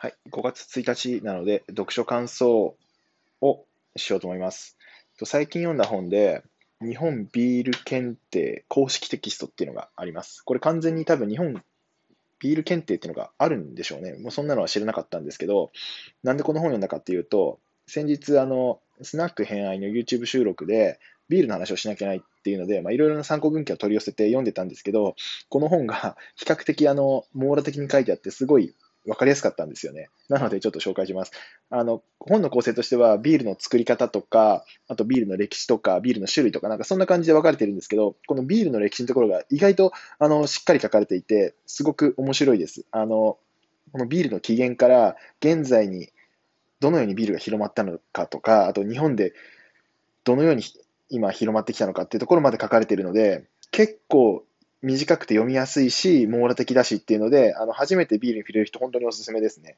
[0.00, 2.76] はい、5月1日なので、読書感想
[3.40, 3.64] を
[3.96, 4.76] しようと思います。
[5.24, 6.44] 最近読んだ本で、
[6.80, 10.42] 日本ビール検定公式テキストっていうのがあります。
[10.42, 11.64] これ完全に多分日本
[12.38, 14.12] ビール検定っていうのがあるんでしょうね。
[14.12, 15.72] もうそんなのは知らなかったんですけど、
[16.22, 17.58] なんでこの本読んだかっていうと、
[17.88, 25.16] 先日、あの、スナック偏愛の YouTube 収録で、ビールの話をしなきゃいけないっていうので、いろいろな参考文献を取り寄せて読んでたんですけど、
[25.48, 30.10] この本が比較的あの網羅的に書いてあって、すごい分かりやすかったんですよね。
[30.28, 31.32] なのでちょっと紹介します。
[31.70, 42.84] あの、本の構成としては、ビールの作り方とか、あとビールの歴史とか、ビールの種類とか、なんかそんな感じで分かれてるんですけど、このビールの歴史のところが意外と、あの、しっかり書かれていて、すごく面白いです。
[42.90, 43.38] あの、
[43.92, 46.10] このビールの起源から現在に
[46.80, 49.32] どのようにビールが広まったのかとか、あと日本で
[50.24, 50.62] どのように
[51.08, 54.44] 今広まってきたのかっていうところまで書かれているので、結構
[54.82, 59.76] 短くて読みやすいし、網羅的だしっていうので、あの初めてビールに触れる人、本当におすすめですね。